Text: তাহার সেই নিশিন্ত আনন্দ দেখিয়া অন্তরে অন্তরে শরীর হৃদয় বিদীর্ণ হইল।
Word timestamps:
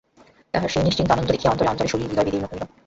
তাহার 0.53 0.69
সেই 0.69 0.83
নিশিন্ত 0.83 1.09
আনন্দ 1.11 1.29
দেখিয়া 1.31 1.51
অন্তরে 1.51 1.69
অন্তরে 1.69 1.91
শরীর 1.91 2.09
হৃদয় 2.09 2.25
বিদীর্ণ 2.27 2.45
হইল। 2.51 2.61